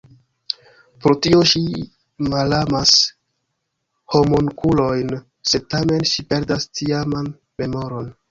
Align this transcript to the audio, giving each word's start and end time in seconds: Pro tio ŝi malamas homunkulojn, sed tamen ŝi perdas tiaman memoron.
Pro 1.01 1.11
tio 1.25 1.41
ŝi 1.49 1.59
malamas 2.31 2.93
homunkulojn, 4.15 5.13
sed 5.53 5.67
tamen 5.75 6.09
ŝi 6.13 6.27
perdas 6.33 6.67
tiaman 6.79 7.29
memoron. 7.63 8.13